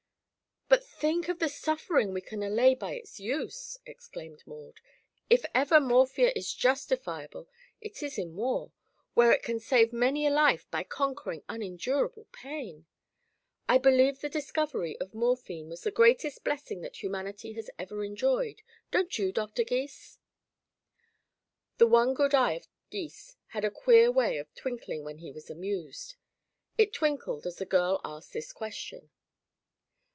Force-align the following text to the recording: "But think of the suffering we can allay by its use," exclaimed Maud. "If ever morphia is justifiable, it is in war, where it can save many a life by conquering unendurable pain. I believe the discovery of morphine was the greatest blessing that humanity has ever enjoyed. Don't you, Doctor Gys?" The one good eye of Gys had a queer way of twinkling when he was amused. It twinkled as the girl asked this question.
"But 1.01 1.07
think 1.09 1.27
of 1.29 1.39
the 1.39 1.49
suffering 1.49 2.13
we 2.13 2.21
can 2.21 2.43
allay 2.43 2.75
by 2.75 2.93
its 2.93 3.19
use," 3.19 3.77
exclaimed 3.87 4.43
Maud. 4.45 4.79
"If 5.31 5.43
ever 5.55 5.81
morphia 5.81 6.31
is 6.35 6.53
justifiable, 6.53 7.49
it 7.81 8.03
is 8.03 8.19
in 8.19 8.35
war, 8.35 8.71
where 9.15 9.31
it 9.31 9.41
can 9.41 9.59
save 9.59 9.91
many 9.91 10.27
a 10.27 10.29
life 10.29 10.69
by 10.69 10.83
conquering 10.83 11.43
unendurable 11.49 12.27
pain. 12.31 12.85
I 13.67 13.79
believe 13.79 14.21
the 14.21 14.29
discovery 14.29 14.95
of 14.99 15.15
morphine 15.15 15.69
was 15.69 15.81
the 15.81 15.91
greatest 15.91 16.43
blessing 16.43 16.81
that 16.81 17.01
humanity 17.01 17.53
has 17.53 17.69
ever 17.79 18.05
enjoyed. 18.05 18.61
Don't 18.91 19.17
you, 19.17 19.31
Doctor 19.31 19.63
Gys?" 19.63 20.19
The 21.79 21.87
one 21.87 22.13
good 22.13 22.35
eye 22.35 22.53
of 22.53 22.67
Gys 22.91 23.35
had 23.47 23.65
a 23.65 23.71
queer 23.71 24.11
way 24.11 24.37
of 24.37 24.53
twinkling 24.53 25.03
when 25.03 25.17
he 25.17 25.31
was 25.31 25.49
amused. 25.49 26.13
It 26.77 26.93
twinkled 26.93 27.47
as 27.47 27.57
the 27.57 27.65
girl 27.65 27.99
asked 28.05 28.31
this 28.33 28.53
question. 28.53 29.09